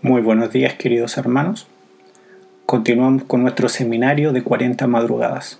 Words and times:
Muy 0.00 0.22
buenos 0.22 0.52
días 0.52 0.74
queridos 0.74 1.18
hermanos. 1.18 1.66
Continuamos 2.66 3.24
con 3.24 3.42
nuestro 3.42 3.68
seminario 3.68 4.32
de 4.32 4.44
40 4.44 4.86
madrugadas. 4.86 5.58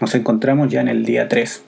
Nos 0.00 0.12
encontramos 0.16 0.72
ya 0.72 0.80
en 0.80 0.88
el 0.88 1.04
día 1.04 1.28
3, 1.28 1.62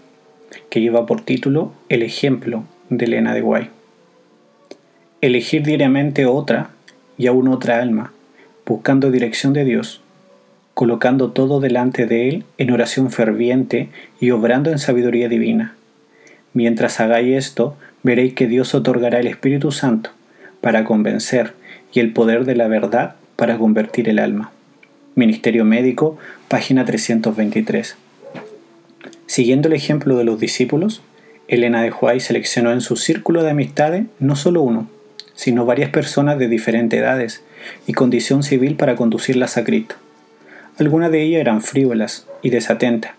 que 0.68 0.80
lleva 0.80 1.06
por 1.06 1.20
título 1.20 1.72
El 1.88 2.02
ejemplo 2.02 2.64
de 2.90 3.04
Elena 3.04 3.34
de 3.34 3.40
Guay. 3.40 3.70
Elegir 5.20 5.62
diariamente 5.62 6.26
otra 6.26 6.70
y 7.18 7.28
aún 7.28 7.46
otra 7.46 7.80
alma, 7.80 8.12
buscando 8.66 9.12
dirección 9.12 9.52
de 9.52 9.64
Dios, 9.64 10.00
colocando 10.74 11.30
todo 11.30 11.60
delante 11.60 12.06
de 12.06 12.28
Él 12.28 12.44
en 12.58 12.72
oración 12.72 13.12
ferviente 13.12 13.90
y 14.18 14.32
obrando 14.32 14.72
en 14.72 14.80
sabiduría 14.80 15.28
divina. 15.28 15.76
Mientras 16.52 16.98
hagáis 16.98 17.36
esto, 17.36 17.76
veréis 18.02 18.34
que 18.34 18.48
Dios 18.48 18.74
otorgará 18.74 19.20
el 19.20 19.28
Espíritu 19.28 19.70
Santo 19.70 20.10
para 20.60 20.82
convencer 20.82 21.54
y 21.92 22.00
el 22.00 22.12
poder 22.12 22.44
de 22.44 22.56
la 22.56 22.68
verdad 22.68 23.16
para 23.36 23.58
convertir 23.58 24.08
el 24.08 24.18
alma. 24.18 24.50
Ministerio 25.14 25.64
Médico, 25.64 26.18
página 26.48 26.84
323. 26.84 27.96
Siguiendo 29.26 29.68
el 29.68 29.74
ejemplo 29.74 30.16
de 30.16 30.24
los 30.24 30.38
discípulos, 30.38 31.02
Elena 31.48 31.82
de 31.82 31.90
Huay 31.90 32.20
seleccionó 32.20 32.72
en 32.72 32.80
su 32.80 32.96
círculo 32.96 33.42
de 33.42 33.50
amistades 33.50 34.06
no 34.18 34.36
solo 34.36 34.62
uno, 34.62 34.88
sino 35.34 35.64
varias 35.64 35.90
personas 35.90 36.38
de 36.38 36.48
diferentes 36.48 36.98
edades 36.98 37.42
y 37.86 37.92
condición 37.92 38.42
civil 38.42 38.74
para 38.76 38.96
conducirlas 38.96 39.56
a 39.56 39.64
Cristo. 39.64 39.96
Algunas 40.78 41.10
de 41.10 41.22
ellas 41.22 41.40
eran 41.40 41.62
frívolas 41.62 42.26
y 42.42 42.50
desatentas, 42.50 43.12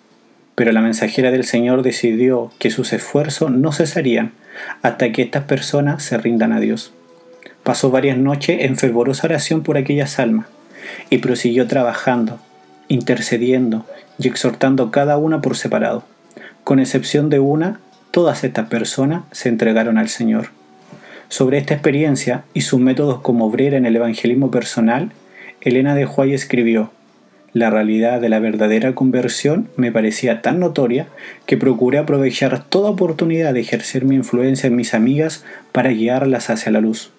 pero 0.56 0.72
la 0.72 0.82
mensajera 0.82 1.32
del 1.32 1.44
Señor 1.44 1.84
decidió 1.84 2.52
que 2.60 2.70
sus 2.70 2.94
esfuerzos 2.94 3.52
no 3.52 3.72
cesarían 3.72 4.34
hasta 4.82 5.12
que 5.12 5.22
estas 5.22 5.44
personas 5.46 6.04
se 6.04 6.18
rindan 6.18 6.52
a 6.52 6.60
Dios. 6.60 6.94
Pasó 7.68 7.92
varias 7.92 8.18
noches 8.18 8.60
en 8.62 8.78
fervorosa 8.78 9.28
oración 9.28 9.62
por 9.62 9.76
aquellas 9.76 10.20
almas 10.20 10.48
y 11.10 11.18
prosiguió 11.18 11.68
trabajando, 11.68 12.40
intercediendo 12.88 13.86
y 14.18 14.30
exhortando 14.30 14.90
cada 14.90 15.18
una 15.18 15.42
por 15.42 15.58
separado. 15.58 16.06
Con 16.64 16.80
excepción 16.80 17.30
de 17.30 17.40
una, 17.40 17.82
todas 18.12 18.46
estas 18.46 18.70
personas 18.70 19.24
se 19.34 19.50
entregaron 19.50 19.98
al 19.98 20.08
Señor. 20.08 20.52
Sobre 21.28 21.58
esta 21.58 21.74
experiencia 21.74 22.46
y 22.54 22.62
sus 22.62 22.80
métodos 22.80 23.20
como 23.20 23.48
obrera 23.48 23.76
en 23.76 23.86
el 23.86 23.98
evangelismo 23.98 24.50
personal, 24.50 25.12
Elena 25.60 25.94
de 25.94 26.06
Huay 26.06 26.34
escribió, 26.34 26.92
la 27.52 27.70
realidad 27.70 28.22
de 28.22 28.30
la 28.30 28.40
verdadera 28.40 28.96
conversión 28.96 29.68
me 29.76 29.92
parecía 29.92 30.42
tan 30.42 30.62
notoria 30.62 31.08
que 31.46 31.58
procuré 31.58 31.98
aprovechar 31.98 32.64
toda 32.64 32.92
oportunidad 32.92 33.54
de 33.54 33.60
ejercer 33.60 34.06
mi 34.06 34.16
influencia 34.16 34.68
en 34.68 34.78
mis 34.78 34.94
amigas 34.94 35.44
para 35.74 35.90
guiarlas 35.90 36.50
hacia 36.50 36.72
la 36.72 36.80
luz. 36.80 37.12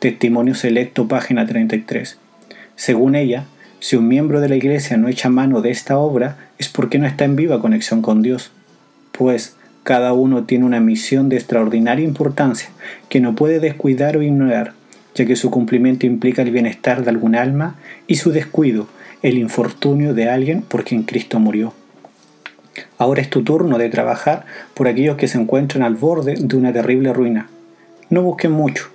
Testimonio 0.00 0.54
Selecto, 0.54 1.08
página 1.08 1.44
33. 1.44 2.16
Según 2.74 3.14
ella, 3.14 3.44
si 3.80 3.96
un 3.96 4.08
miembro 4.08 4.40
de 4.40 4.48
la 4.48 4.56
Iglesia 4.56 4.96
no 4.96 5.08
echa 5.08 5.28
mano 5.28 5.60
de 5.60 5.70
esta 5.70 5.98
obra 5.98 6.38
es 6.56 6.70
porque 6.70 6.98
no 6.98 7.06
está 7.06 7.26
en 7.26 7.36
viva 7.36 7.60
conexión 7.60 8.00
con 8.00 8.22
Dios, 8.22 8.50
pues 9.12 9.56
cada 9.82 10.14
uno 10.14 10.44
tiene 10.44 10.64
una 10.64 10.80
misión 10.80 11.28
de 11.28 11.36
extraordinaria 11.36 12.02
importancia 12.02 12.70
que 13.10 13.20
no 13.20 13.34
puede 13.34 13.60
descuidar 13.60 14.16
o 14.16 14.22
ignorar, 14.22 14.72
ya 15.14 15.26
que 15.26 15.36
su 15.36 15.50
cumplimiento 15.50 16.06
implica 16.06 16.40
el 16.40 16.50
bienestar 16.50 17.04
de 17.04 17.10
algún 17.10 17.34
alma 17.34 17.76
y 18.06 18.14
su 18.14 18.32
descuido, 18.32 18.88
el 19.20 19.36
infortunio 19.36 20.14
de 20.14 20.30
alguien 20.30 20.62
por 20.62 20.82
quien 20.82 21.02
Cristo 21.02 21.38
murió. 21.40 21.74
Ahora 22.96 23.20
es 23.20 23.28
tu 23.28 23.44
turno 23.44 23.76
de 23.76 23.90
trabajar 23.90 24.46
por 24.72 24.88
aquellos 24.88 25.18
que 25.18 25.28
se 25.28 25.36
encuentran 25.36 25.82
al 25.82 25.96
borde 25.96 26.36
de 26.40 26.56
una 26.56 26.72
terrible 26.72 27.12
ruina. 27.12 27.50
No 28.08 28.22
busquen 28.22 28.52
mucho, 28.52 28.90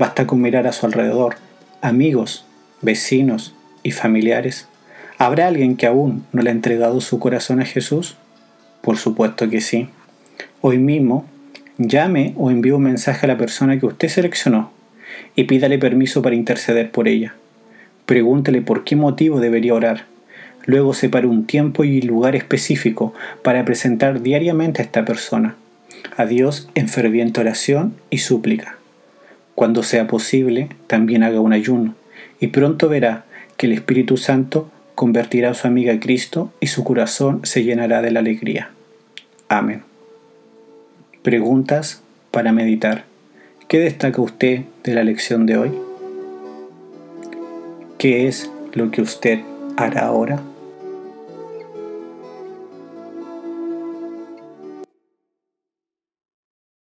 Basta 0.00 0.26
con 0.26 0.40
mirar 0.40 0.66
a 0.66 0.72
su 0.72 0.86
alrededor, 0.86 1.36
amigos, 1.82 2.46
vecinos 2.80 3.54
y 3.82 3.90
familiares. 3.90 4.66
¿Habrá 5.18 5.46
alguien 5.46 5.76
que 5.76 5.86
aún 5.86 6.24
no 6.32 6.40
le 6.40 6.48
ha 6.48 6.54
entregado 6.54 7.02
su 7.02 7.18
corazón 7.18 7.60
a 7.60 7.66
Jesús? 7.66 8.16
Por 8.80 8.96
supuesto 8.96 9.50
que 9.50 9.60
sí. 9.60 9.90
Hoy 10.62 10.78
mismo, 10.78 11.26
llame 11.76 12.32
o 12.38 12.50
envíe 12.50 12.70
un 12.70 12.84
mensaje 12.84 13.26
a 13.26 13.28
la 13.28 13.36
persona 13.36 13.78
que 13.78 13.84
usted 13.84 14.08
seleccionó 14.08 14.72
y 15.36 15.44
pídale 15.44 15.78
permiso 15.78 16.22
para 16.22 16.34
interceder 16.34 16.90
por 16.90 17.06
ella. 17.06 17.34
Pregúntele 18.06 18.62
por 18.62 18.84
qué 18.84 18.96
motivo 18.96 19.38
debería 19.38 19.74
orar. 19.74 20.06
Luego 20.64 20.94
separe 20.94 21.26
un 21.26 21.44
tiempo 21.44 21.84
y 21.84 22.00
lugar 22.00 22.36
específico 22.36 23.12
para 23.42 23.66
presentar 23.66 24.22
diariamente 24.22 24.80
a 24.80 24.86
esta 24.86 25.04
persona, 25.04 25.56
a 26.16 26.24
Dios 26.24 26.70
en 26.74 26.88
ferviente 26.88 27.42
oración 27.42 27.96
y 28.08 28.16
súplica. 28.16 28.79
Cuando 29.60 29.82
sea 29.82 30.06
posible, 30.06 30.70
también 30.86 31.22
haga 31.22 31.38
un 31.38 31.52
ayuno, 31.52 31.94
y 32.40 32.46
pronto 32.46 32.88
verá 32.88 33.26
que 33.58 33.66
el 33.66 33.72
Espíritu 33.72 34.16
Santo 34.16 34.70
convertirá 34.94 35.50
a 35.50 35.54
su 35.54 35.66
amiga 35.66 35.92
a 35.92 36.00
Cristo 36.00 36.50
y 36.60 36.68
su 36.68 36.82
corazón 36.82 37.40
se 37.42 37.62
llenará 37.62 38.00
de 38.00 38.10
la 38.10 38.20
alegría. 38.20 38.70
Amén. 39.50 39.82
Preguntas 41.22 42.02
para 42.30 42.52
meditar. 42.52 43.04
¿Qué 43.68 43.80
destaca 43.80 44.22
usted 44.22 44.62
de 44.82 44.94
la 44.94 45.04
lección 45.04 45.44
de 45.44 45.58
hoy? 45.58 45.72
¿Qué 47.98 48.28
es 48.28 48.50
lo 48.72 48.90
que 48.90 49.02
usted 49.02 49.40
hará 49.76 50.06
ahora? 50.06 50.40